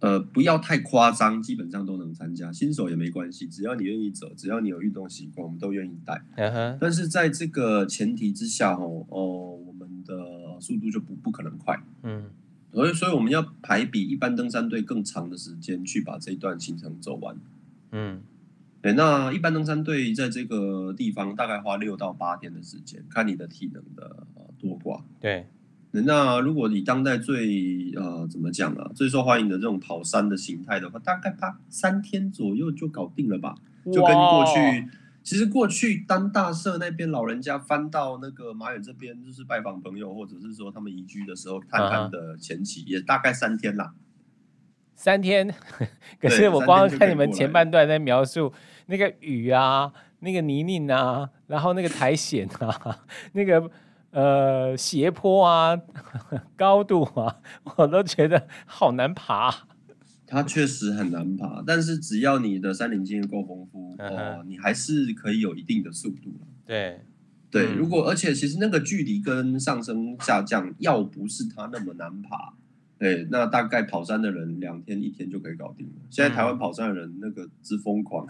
[0.06, 6.22] 呃，不要太夸张，基本上都能参加，新手也没关系，只要你愿意走，只要你有运动习惯，我们都愿意带。
[6.38, 6.78] Uh huh.
[6.80, 11.82] 但是在这个前提之下，哦，哦，我们的速度就不不可能快。
[12.04, 12.30] 嗯，
[12.72, 17.36] 所以所以我们要排比一般登山队更长的时间去把这一段行程走完。
[17.92, 18.22] 嗯，
[18.84, 24.28] 对，那一般登山队在这个地方大概花六到八天的时间，看你的体能的
[24.60, 25.02] 多寡。
[25.20, 25.48] 对。
[26.02, 33.56] 那如果你当代最呃怎么讲啊，最受欢迎的这种跑山的形态的话，大概八三天左右就搞定了吧？
[33.86, 34.88] 就跟过去，
[35.24, 42.88] 其实过去当大社那边老人家翻到那个马远这边，就是拜访朋友，或者是说他们移居的时候探看的前期，uh.
[42.88, 43.94] 也大概三天啦。
[44.96, 45.54] 三天，
[46.22, 48.54] 可是我光看你们前半段在描述
[48.88, 53.00] 那个雨啊，那个泥泞啊，然后那个苔藓啊，
[53.34, 53.70] 那个
[54.16, 55.78] 呃斜坡啊，
[56.56, 57.40] 高度啊，
[57.76, 59.54] 我都觉得好难爬。
[60.26, 66.34] 它确实很难爬，但是只要你的山林经验够丰富，哦、呃，你还是可以有一定的速度。
[66.66, 67.02] 对，
[67.52, 72.54] 对，如果而且其实那个距离跟上升下降，要不是它那么难爬。
[72.98, 75.94] 对，那大概跑山的人两天一天就可以搞定了。
[76.10, 78.26] 现在台湾跑山的人那个之疯狂，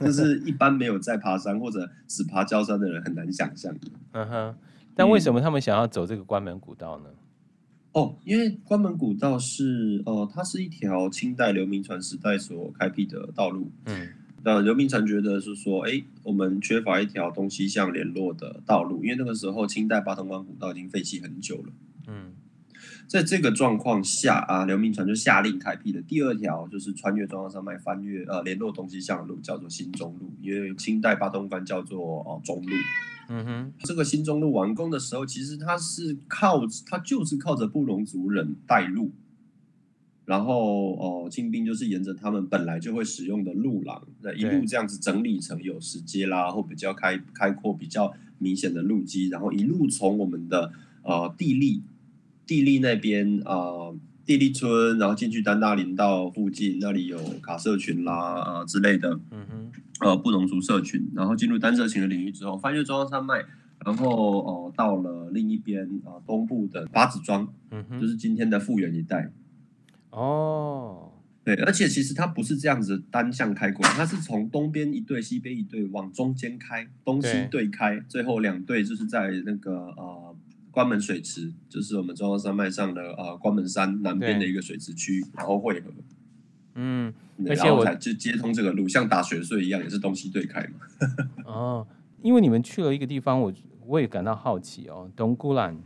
[0.00, 3.80] 就是一般没有在爬山或者只爬郊山的人很难想象的。
[4.12, 4.54] 嗯哼，
[4.98, 7.04] 但为什么他们想要走这个关门古道呢？
[7.08, 13.70] 嗯、哦，因为关门古道是呃，它是一条清代刘铭传时代所开辟的道路。
[13.84, 14.08] 嗯，
[14.42, 21.72] 那刘铭传觉得是说，哎，我们缺乏一条东西向联络的道路，因为那个时候清代八通关古道已经废弃很久了。
[22.08, 22.32] 嗯。
[23.06, 30.32] 在这个状况下啊，刘铭传就下令开辟的第二条就是穿越中央山脉、翻越呃联络东西向的路，叫做新中路。
[30.42, 32.72] 因为清代八通关叫做哦中路。
[33.28, 39.10] 嗯哼，这个新中路完工的时候，其实它是靠它就是靠着布隆族人带路，
[40.24, 51.82] 然后哦清兵就是沿着他们本来就会使用的路廊，那一路这样子整理成有石阶啦，或比较开开阔、比较明显的路基，然后一路从我们的呃地利。
[52.46, 63.44] 地利那边啊、呃，地利村，然后进去丹大林道附近，那里有卡社群啦啊、呃、之类的，嗯哼，呃布农族社群，然后进入单色群的领域之后，翻越中央山脉，
[63.84, 69.30] 然后哦、呃、到了另一边啊、呃、东部的八子庄，嗯哼，就是今天的富源一带。
[70.10, 71.12] 哦，
[71.44, 80.36] 对，而且其实它不是这样子单向开过来，它是从东边一队，西边一队往中间开，东西对开，最后两队就是在那个呃。
[80.70, 85.90] 关门水池就是我们中央山脉上的呃关门山南边的一个水池区，然后汇合，
[86.74, 87.12] 嗯，
[87.48, 90.80] 而且我就接通这个路，像打雪隧一样，也是东西对开嘛。
[91.44, 91.86] 哦，
[92.22, 93.52] 因为你们去了一个地方，我
[93.86, 95.76] 我也感到好奇哦，东姑兰，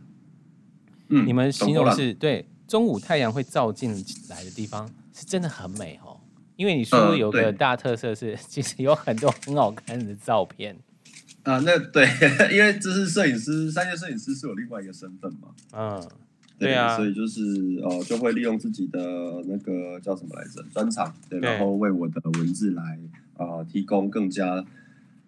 [1.08, 3.92] 嗯，你们形容是对中午太阳会照进
[4.28, 6.18] 来的地方，是真的很美哦。
[6.56, 10.76] 因为你说有个大特色是， 其实有很多很好看的照片。
[11.42, 12.06] 啊，那对，
[12.52, 15.48] 因为这是摄影师，山岳摄影师是有另外一个身份嘛。
[15.72, 16.10] 嗯，
[16.58, 17.42] 对，对啊，所以就是
[17.82, 18.98] 呃，就会利用自己的
[19.46, 22.98] 那个叫什么来着，专长，对，然后为我的文字来
[23.36, 24.64] 啊、呃、提供更加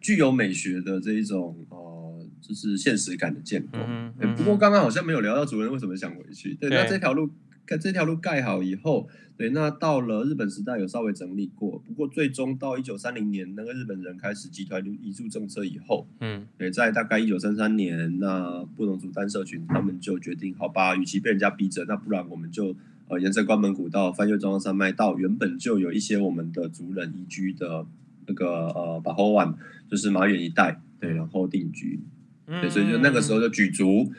[0.00, 3.78] 具有美学的这一种呃，就是现实感的建构。
[3.86, 6.54] 嗯，嗯，不过刚刚好像没有聊到主人为什么想回去。
[6.54, 7.30] 对，对那这条路。
[7.66, 22.76] 看这条路盖好以后，对，那到了日本时代有稍微整理过，不过最终到一九三零年那个日本人开始集团移住政策以后，嗯，对，在大概一九三三年，那布农族单社群他们就决定，好吧，与其被人家逼着，那不然我们就
[23.08, 27.86] 呃沿着关门古道翻越中央山脉，到原本就有一些我们的族人移居的
[28.26, 29.54] 那个呃巴后湾，
[29.88, 31.98] 就是马远一带，对，然后定居，
[32.46, 34.12] 对，所以就那个时候就举族。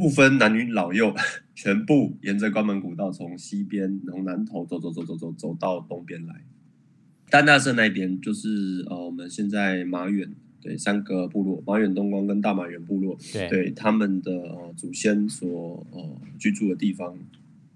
[0.00, 1.14] 不分男女老幼，
[1.54, 6.42] 全部沿着关门古道从西边从南头走走走走走走到东边来。
[7.28, 17.14] 丹大社那边就是呃我们现在马远对三个部落马远东光跟大马远部落对，对他们的呃祖先所呃居住的地方，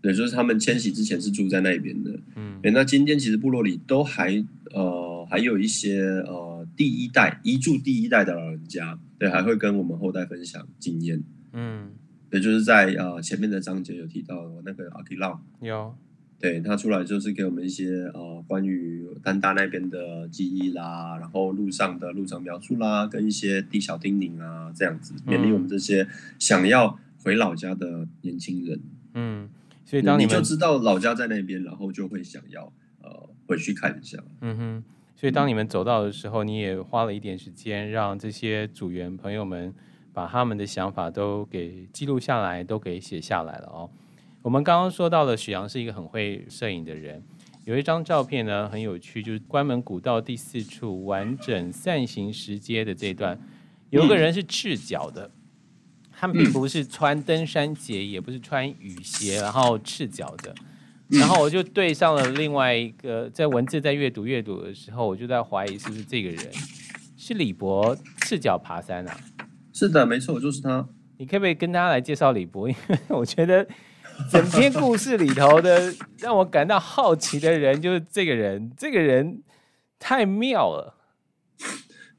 [0.02, 2.18] 也，就是他们迁徙之前是住在那边的。
[2.36, 11.22] 嗯，对，那今天其实部落里都还呃还有一些呃第一代移住第一代的老人家，对，还会跟我们后代分享经验。
[11.52, 11.92] 嗯。
[12.34, 15.94] 也就是在呃前面的章节有提到那个阿基浪有，
[16.40, 26.08] 对他出来就是给我们一些呃关于丹大那边的记忆啦，然后路上的路程描述啦，跟一些地小叮咛啊这样子勉励我们这些
[26.40, 28.80] 想要回老家的年轻人。
[29.14, 29.48] 嗯，
[29.84, 34.18] 所以当你，你就知道老家在那边，然后就会想要呃回去看一下。
[34.40, 39.72] 嗯哼，所以当你们走到的时候，你也花了一点时间让这些组员朋友们。
[40.14, 43.90] 把他们的想法都给记录下来，都给写下来了哦。
[44.40, 47.22] 我们刚刚说到了许阳是一个很会摄影的人，
[47.64, 53.38] 有一张照片呢很有趣，就是关门古道第四处完整扇形石阶的这段，
[53.90, 55.30] 有个人是赤脚的，
[56.12, 60.54] 他们并不是穿登山鞋，也不是穿雨鞋，然后赤脚的。
[61.08, 66.52] 然后我就对上了另外一个，在文字在阅读阅读的时候，我就在怀疑是不是这个人
[67.16, 69.16] 是李博赤脚爬山啊？
[69.74, 70.88] 是的，没错，就是他。
[71.18, 72.68] 你可不可以跟大家来介绍李博？
[72.68, 73.66] 因为我觉得
[74.30, 79.42] 整篇故事里头的 让我感到好奇的人就是这个人，这个人
[79.98, 80.96] 太妙了。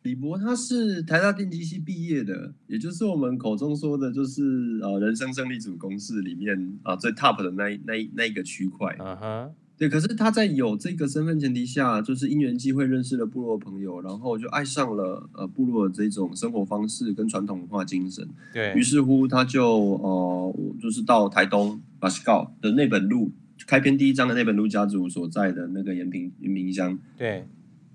[0.03, 4.43] 李博他是台大电机系毕业的，也就是我们口中说的，就是
[4.83, 8.95] 呃人生胜利组公式里面啊、呃、最 top 的那那那一个区块。
[8.99, 9.89] 嗯哼，对。
[9.89, 18.27] 可是他在有这个身份前提下，就是因缘机会认识了部落朋友，然后就爱上了呃部落的这种生活方式跟传统文化精神。
[18.53, 18.73] 对。
[18.75, 23.31] 于是乎，他就呃就是到台东巴西告的那本路
[23.67, 26.97] 开篇第一章的那本路家族所在的那个延平延平乡。
[27.17, 27.45] 对。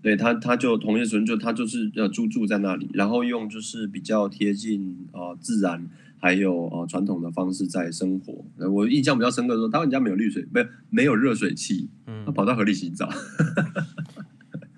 [0.03, 5.87] 对他，他就同一时就他就是呃住住在那里，然后用就是比较贴近呃自然
[6.21, 8.45] 还有呃传统的方式在生活。
[8.69, 11.89] 我印象比较深刻的说，他们家没有滤水，没有没有热水器，
[12.25, 13.09] 他跑到河里洗澡。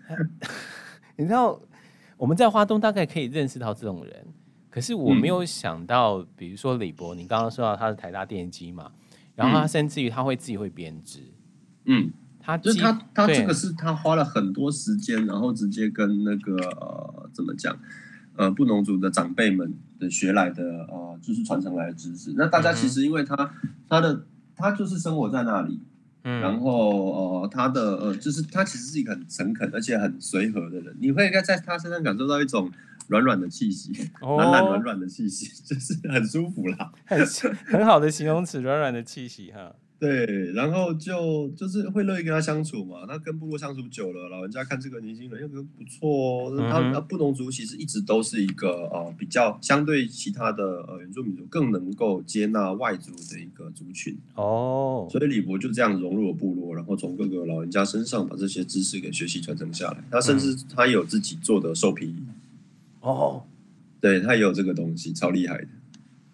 [0.09, 0.31] 嗯、
[1.17, 1.61] 你知道
[2.17, 4.27] 我们在花东大概可以认识到这种人，
[4.71, 8.93] 可是我没有想到，嗯、比如说李博，你刚刚说到他是台大电机嘛，
[9.35, 11.21] 然后他甚至于他会自己会编织，
[11.85, 12.11] 嗯。
[12.45, 17.79] 他就是他，他这个是他花了很多时间，然后直接跟那个呃，怎么讲，
[18.35, 22.35] 呃，布农族的长辈们的学来的呃，就是传承来的知识。
[22.37, 24.25] 那大家其实因为他、嗯、他的
[24.57, 25.81] 他就是生活在那里，
[26.25, 32.71] 嗯，然后呃，他的呃，就是他其实是一个很诚恳而且很随和的人，你会应该在他身上感受到一种
[33.09, 37.25] 软软的气息，软软软软的气息， 就是很舒服啦，很
[37.67, 39.75] 很好的形容词，软软的气息哈。
[40.03, 43.05] 对，然后就就是会乐意跟他相处嘛。
[43.07, 46.51] 那跟部落相处久了，老人家看这个年轻人又觉得不错。
[46.51, 55.07] 哦、他他布农族其实一直都是一个呃比较相对其他的呃原住民族更能够接纳外族的一个族群哦。
[55.09, 60.03] 所以李博就这样融入了部落，然后从各个老人家身上把这些知识给学习传承下来。
[60.11, 62.17] 他甚至他有自己做的兽皮衣
[63.03, 63.45] 哦，
[64.01, 65.69] 对他也有这个东西，超厉害的。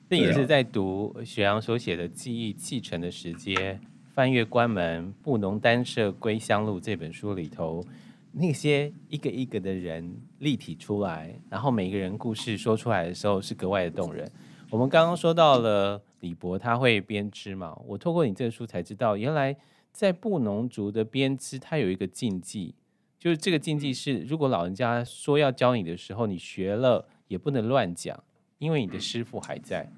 [0.09, 3.77] 这也是在读雪阳所写的《记忆继承的时间》，
[4.14, 7.85] 翻阅关门布农单社归乡路这本书里头，
[8.33, 14.27] 那些一个一个的人立体出来，然后每一个人故事说出来的时候是格外的动人。
[14.71, 19.55] 我们刚刚说到了李博他会编织嘛，我透过你这个书才知道，原来
[19.92, 22.75] 在布农族的编织，它有一个禁忌，
[23.18, 28.18] 就是这个禁忌是，如果老人家说要教你的时候，你学了也不能乱讲。
[28.59, 29.90] 因为你的师傅还在，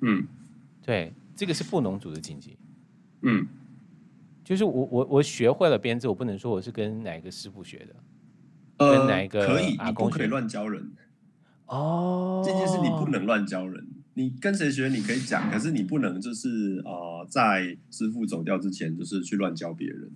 [0.00, 0.26] 嗯，
[0.82, 2.56] 对，这个是布农族的禁忌，
[3.22, 3.46] 嗯，
[4.44, 7.96] 就是我我我学会了编织，我不能说我是跟哪个师傅学的，
[8.78, 10.92] 呃，跟哪一个可以，你不可以乱教人，
[11.66, 20.12] 哦，这件事你不能乱教人，你跟谁学你可以讲，可是你不能就是呃，在师傅走掉之前，就是去乱教别人，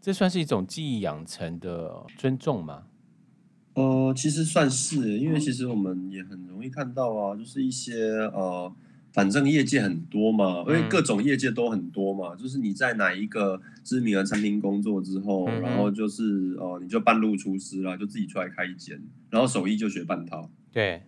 [0.00, 2.86] 这算是一种技艺养成的尊重吗？
[3.74, 7.94] 呃，其实算是，因为其实我们也很容易看到啊，就是一些
[8.34, 8.72] 呃，
[9.12, 20.50] 反正业界很多嘛，因为各种业界都很多嘛，就是你在哪一个知名的餐厅工作之后，然后就是哦、呃，你就半路出师了，就自己出来开一间，然后手艺就学半套。
[20.72, 21.02] 对，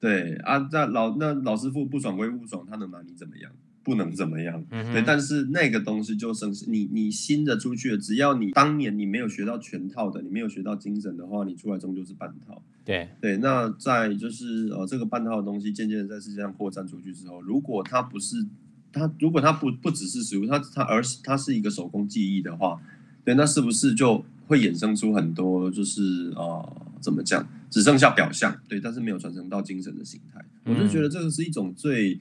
[0.00, 3.52] 对啊，那老那老师傅不爽归不爽，他能拿你怎么样？
[3.82, 12.62] 不能怎么样，嗯、对，但是那个东西就剩是你你新的出去了，只要你当年你没有学到全套的，你没有学到精神的话，你出来终究是半套。
[12.84, 18.44] 对对，那在就是呃这个半套的东西渐渐的在世界上扩散出去之后，如果它不是
[18.92, 22.78] 它，如果它不不只是食物，它它而是它是一个手工技艺的话，
[23.24, 30.44] 对，那是不是就会衍生出很多就是呃怎么讲，只剩下表象，对，但是没有传承到精神的形态。
[30.66, 32.20] 嗯、我就觉得这个是一种最。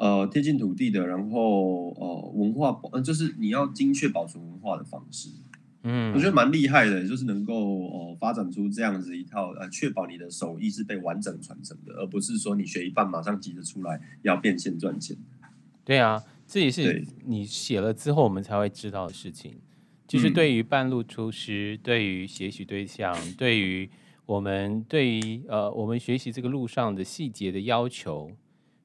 [0.00, 5.28] 呃，贴近土地的，然后呃，文化保，就是你要精确保存文化的方式，
[5.82, 15.14] 嗯，我觉得蛮厉害的，就是能够呃发展出这样子一套呃，确保你的手艺是被完整传承的，而不是说你学一半马上急着出来要变现赚钱。
[15.84, 19.58] 对啊，这也是你写了之后我们才会知道的事情，
[20.08, 23.90] 就是对于半路出师，对于学习对象，对于
[24.24, 28.30] 我们对于呃我们学习这个路上的细节的要求。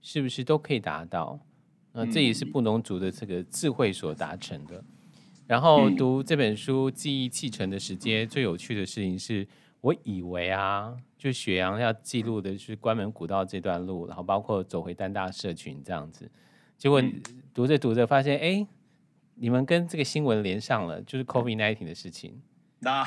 [0.06, 1.40] 是不是都可以达到？
[1.94, 4.84] 那这也是布农族的这个智慧所达成的。
[5.48, 9.48] 然后读这本书《记忆继承的时间》，最有趣的事情是，
[9.82, 16.30] 我以为啊，就雪阳要记录的是关门古道这段路，然后包括走回丹大社群这样子。
[16.78, 17.02] 结果
[17.52, 18.68] 读着读着发现，哎，
[19.34, 22.40] 你们跟这个新闻连上了，就是 COVID nineteen 的事情。
[22.82, 23.04] 那，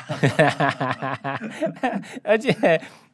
[2.25, 2.53] 而且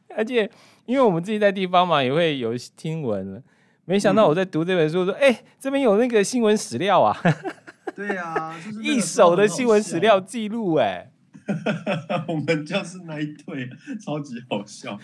[0.09, 0.49] 而且，
[0.87, 3.43] 因为我们自己在地方嘛，也会有听闻。
[3.85, 7.15] 没想到我在读这本书说，哎、嗯，这边有那个新闻史料啊！
[7.95, 11.11] 对啊，就是、 一手的新闻史料记录哎。
[12.27, 13.69] 我们就是那一对，
[14.03, 14.99] 超级好笑。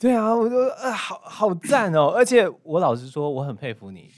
[0.00, 2.06] 对啊，我说呃，好好赞哦！
[2.16, 4.08] 而且我老实说，我很佩服你，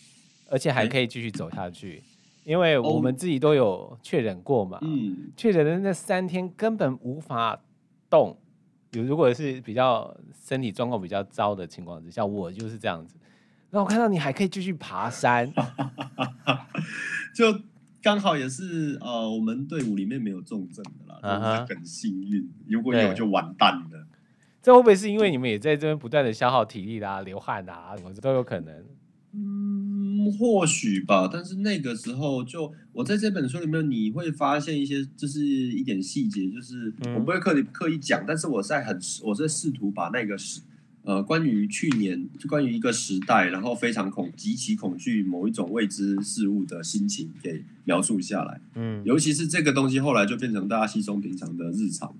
[0.48, 2.00] 而且还可以继续走下去，
[2.44, 4.78] 因为我们自己都有确诊过嘛。
[4.82, 7.60] 嗯，确诊的那三天根本无法
[8.08, 8.38] 动。
[8.92, 13.16] 有如果是比较身体状况比较糟的情况之下，我就是这样子。
[13.74, 15.52] 那我看到你还可以继续爬山，
[17.34, 17.60] 就
[18.00, 22.48] 刚好也是呃，我们队伍里面没有重症的啦，真的是很幸运。
[22.68, 24.06] 如果有就完蛋了。
[24.62, 28.72] 这会不会是因为你们也在这边不断的消耗体力啦、啊、流汗啊，什么都有可能？
[29.32, 31.28] 嗯，或许吧。
[31.30, 40.62] 但是那个时候就，就我在这本书里面，你会发现一些，就是一点细节，就是我不会刻意刻意讲，但是我在很，我在试图把那个时，
[41.04, 48.60] 呃，关于去年，就关于一个时代，然后非常恐极其恐惧某一种未知事物的心情给描述下来。
[48.74, 52.14] 嗯，尤其是这个东西后来就变成大家稀松平常的日常。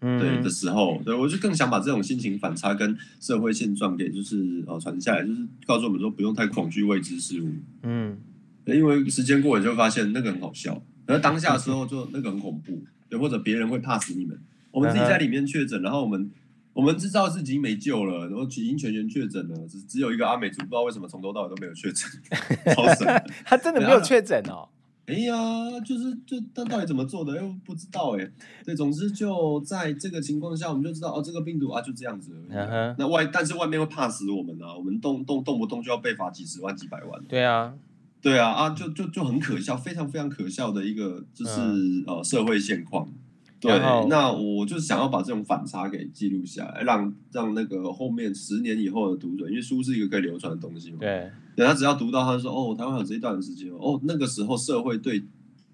[0.00, 7.52] 嗯对的时候，对，我就更想把这种心情反差跟社会现状给就是呃传下来，就是告诉我们说不用太恐惧未知事物。
[7.82, 8.16] 嗯，
[8.64, 14.38] 因为时间过了就发现那个很好笑，而当下的时候就那个很恐怖，对，或者别人会怕死你们。
[14.70, 16.30] 我们自己在里面确诊，然后我们
[16.78, 22.08] 我们知道自己没救了，然后已经全员确诊了，只只有一个阿美族不知道为什么从头到尾都没有确诊，
[22.72, 24.68] 超神，他真的没有确诊哦。
[25.06, 25.34] 哎呀，
[25.84, 28.30] 就是就他到底怎么做的又不知道哎。
[28.64, 32.30] 对，总之就在这个情况下，我们就知道哦，这个病毒啊就这样子。
[32.48, 32.94] Uh huh.
[32.96, 37.20] 那外但是外面会怕死我们啊，我们动动动不动就要被罚几十万几百万。
[37.24, 37.74] 对啊，
[38.22, 42.18] 对啊啊，就就就很可笑，非常非常可笑的一个就是、uh huh.
[42.18, 43.08] 呃社会现况。
[43.60, 43.72] 对，
[44.08, 50.98] 那我就是想要把这种反差给记录下来，让让那个后面十年以后的读者，因为书是一个可以流传的东西嘛。
[51.00, 55.24] 对，等他只要读到，他就说：“哦，台湾有这一段时间哦，那个时候社会对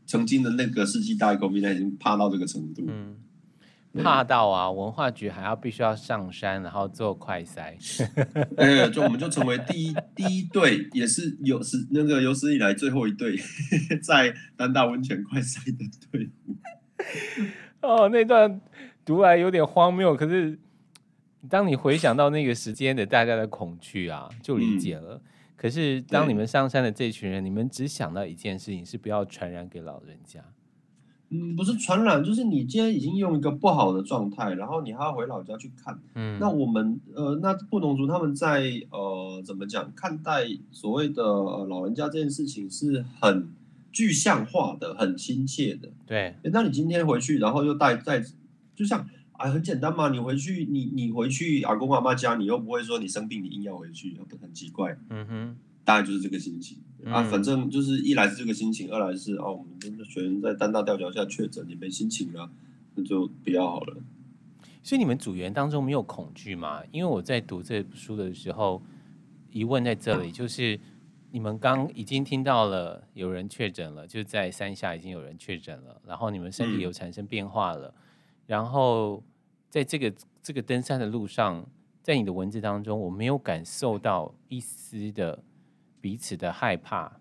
[0.07, 3.17] 曾经的那个世纪大疫 COVID 已经怕到这个程度。”嗯，
[4.03, 7.75] 怕到啊，文化局还要必须要上山，然后做快筛。
[8.57, 13.37] 哎，就我们就成为第一第一队，也是有史那个有史以来最后一队
[14.03, 16.57] 在丹大温泉快筛的队伍。
[17.87, 18.61] 哦，那段
[19.05, 20.59] 读来有点荒谬，可是
[21.51, 25.17] 当你回想到那个时间的大家的恐惧啊，就理解了。
[25.17, 25.21] 嗯、
[25.55, 30.41] 可是当你们上山的这群人，你们只想到一件事情，是不要传染给老人家。
[31.29, 36.01] 嗯，不是传染，就是你今天已经用一个不好的状态，然后你还要回老家去看。
[36.15, 43.49] 嗯，那我们呃，那布农族他们在呃怎么讲看待所谓的、呃、老人家这件事情是很。
[43.95, 45.89] 具象化的，很亲切的。
[46.05, 48.21] 对，那你今天回去，然后又带带，
[48.75, 50.09] 就像啊，很简单嘛。
[50.09, 54.99] 你回去，你你回去阿公阿妈家，你又不会说你生病，你硬要回去，很奇怪。
[55.11, 57.23] 嗯哼，大概就是这个心情、嗯、啊。
[57.23, 62.51] 反正就是一来是这个心情，二来是哦，我们真的全在单大吊桥下确诊，你没心情了，
[62.97, 63.97] 那就不要好了。
[64.83, 66.83] 所以你们组员当中没有恐惧吗？
[66.91, 68.83] 因为我在读这书的时候，
[69.53, 70.81] 疑问在这里就是。
[71.35, 78.03] 你们刚已经听到了有人确诊了，就在山下已经有人确诊了，然后你们身体有产生变化了，嗯、
[78.47, 79.21] 然后
[79.69, 81.69] 在这个这个登山的路上，
[82.05, 85.43] 在你的文字当中，我没有感受到一丝的
[86.01, 87.21] 彼此的害怕，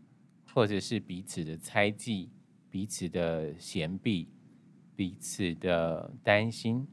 [0.53, 2.30] 或者是彼此的猜忌、
[2.70, 4.30] 彼此的嫌避、
[4.95, 6.88] 彼此的担心，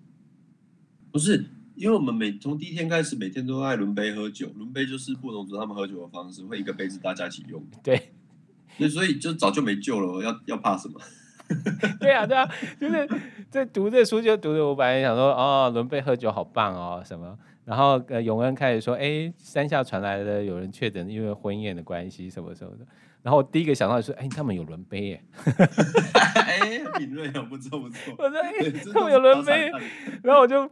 [1.13, 1.45] 不是。
[1.81, 4.47] 因为我们每从第一天开始，每天都爱轮杯喝酒。
[4.59, 7.65] 轮杯就是不同族他们喝酒的方式，会一个杯子大家一起用。
[7.83, 8.13] 对，
[8.91, 11.01] 所以就早就没救了，要要怕什么？
[11.99, 12.47] 对啊，对啊，
[12.79, 13.09] 就是
[13.49, 17.39] 在读这书就读的，我本来想说，哦，轮杯喝酒好棒哦，什么？
[17.65, 22.87] 然后呃，永恩开始说，哎，山下传来的有人确诊，因为婚宴的关系，什么什么的。
[23.23, 25.25] 然后我第一个想到的是，哎，他们有轮杯耶。
[26.35, 28.15] 哎，敏锐啊，不错不错。
[28.19, 28.51] 我说，哎，
[28.93, 29.71] 他们有轮杯，
[30.23, 30.71] 然后我就。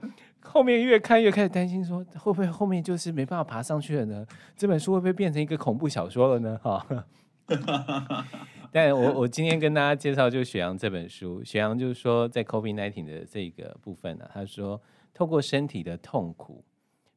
[0.51, 4.27] 后面越看越开始担心，说会不会后面就是没办法爬上去了呢？
[4.57, 6.59] 这本书会不会变成一个恐怖小说了呢？
[6.63, 7.07] 哈，
[8.73, 14.81] 但我我今天跟大家介绍就雪阳这本书，雪阳就是说在 COVID-19 的这个部分呢、他说
[15.13, 16.65] 透过身体的痛苦、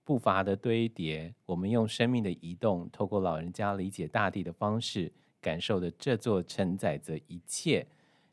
[0.04, 5.12] 步伐的堆叠，我们用生命的移动，透过老人家理解大地的方式，
[5.42, 7.88] 感受的这座承载着一切、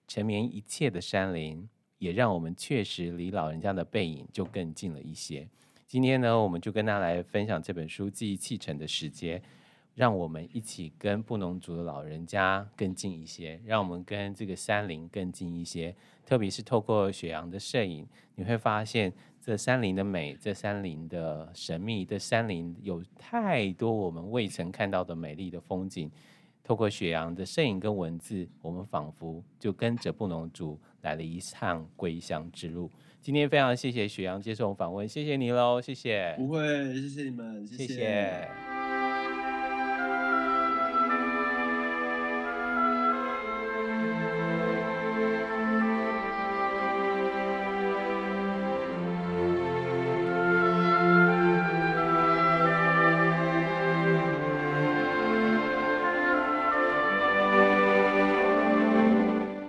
[0.07, 1.69] 沉眠一切的山林。
[1.99, 5.47] 也让我们确实离老人家的背影就更近了一些。
[5.87, 9.39] 今天呢，我们就跟大家来分享这本书《记忆启程的时间》，
[9.95, 15.95] 让我们一起跟布农族的老人家更近一些，让我们跟这个山林更近一些。
[16.27, 26.11] 特别是透过雪阳的摄影，你会发现这山林的美，这山林的神秘，这山林有太多我们未曾看到的美丽的风景。
[26.63, 32.91] 透过雪阳的摄影跟文字，我们仿佛就跟着布农族来了一趟归乡之路。
[33.21, 36.35] 今天非常谢谢雪阳接受访问，谢谢你喽，谢谢。
[36.39, 36.63] 不会，
[36.95, 37.87] 谢谢你们，谢谢。
[37.87, 38.68] 谢谢。